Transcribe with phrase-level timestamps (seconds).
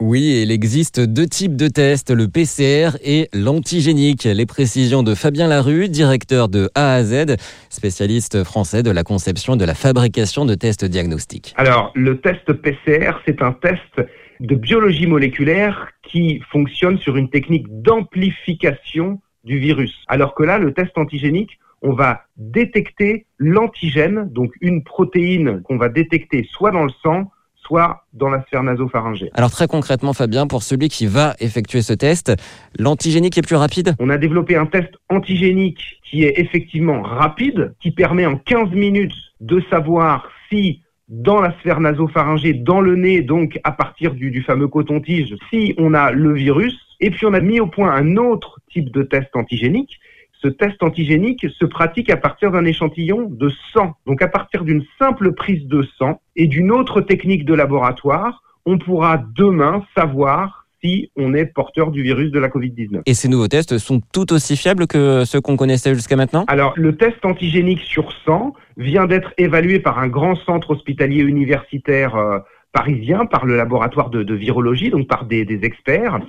[0.00, 4.24] Oui, il existe deux types de tests, le PCR et l'antigénique.
[4.24, 7.36] Les précisions de Fabien Larue, directeur de A à Z,
[7.68, 11.52] spécialiste français de la conception de la fabrication de tests diagnostiques.
[11.56, 14.08] Alors, le test PCR, c'est un test
[14.38, 20.04] de biologie moléculaire qui fonctionne sur une technique d'amplification du virus.
[20.06, 25.88] Alors que là, le test antigénique, on va détecter l'antigène, donc une protéine qu'on va
[25.88, 27.32] détecter soit dans le sang,
[27.68, 29.30] soit dans la sphère nasopharyngée.
[29.34, 32.32] Alors très concrètement, Fabien, pour celui qui va effectuer ce test,
[32.78, 33.94] l'antigénique est plus rapide?
[34.00, 39.14] On a développé un test antigénique qui est effectivement rapide, qui permet en 15 minutes
[39.40, 44.42] de savoir si dans la sphère nasopharyngée, dans le nez, donc à partir du, du
[44.42, 46.76] fameux coton-tige, si on a le virus.
[47.00, 49.98] Et puis on a mis au point un autre type de test antigénique
[50.40, 53.94] ce test antigénique se pratique à partir d'un échantillon de sang.
[54.06, 58.78] Donc à partir d'une simple prise de sang et d'une autre technique de laboratoire, on
[58.78, 63.02] pourra demain savoir si on est porteur du virus de la Covid-19.
[63.06, 66.44] Et ces nouveaux tests sont tout aussi fiables que ceux qu'on connaissait jusqu'à maintenant?
[66.46, 72.14] Alors, le test antigénique sur sang vient d'être évalué par un grand centre hospitalier universitaire
[72.14, 72.38] euh,
[72.72, 76.20] parisien, par le laboratoire de, virologie, donc par des, des experts.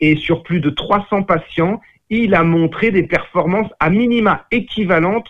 [0.00, 5.28] Et sur plus de 300 patients, il a montré des performances à minima équivalentes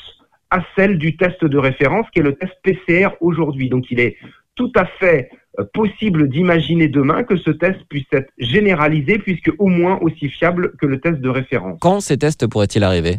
[0.51, 3.69] à celles du test de référence qui est le test PCR aujourd'hui.
[3.69, 4.17] Donc il est
[4.55, 9.67] tout à fait euh, possible d'imaginer demain que ce test puisse être généralisé puisque au
[9.67, 11.79] moins aussi fiable que le test de référence.
[11.81, 13.17] Quand ces tests pourraient-ils arriver?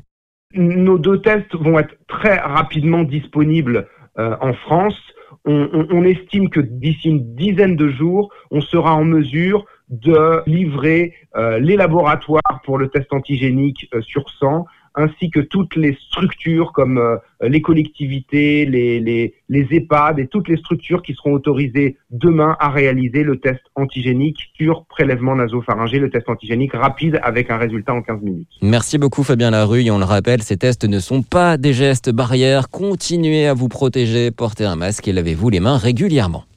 [0.54, 4.98] Nos deux tests vont être très rapidement disponibles euh, en France.
[5.46, 11.60] on estime que d'ici une dizaine de jours, on sera en mesure de livrer euh,
[11.60, 16.98] les laboratoires pour le test antigénique euh, sur sang, ainsi que toutes les structures comme
[16.98, 22.58] euh, les collectivités, les, les, les, EHPAD et toutes les structures qui seront autorisées demain
[22.60, 27.94] à réaliser le test antigénique sur prélèvement nasopharyngé, le test antigénique rapide avec un résultat
[27.94, 28.50] en 15 minutes.
[28.62, 29.84] Merci beaucoup Fabien Larue.
[29.84, 32.70] Et on le rappelle, ces tests ne sont pas des gestes barrières.
[32.70, 36.48] Continuez à vous protéger, portez un masque et lavez-vous les mains régulièrement.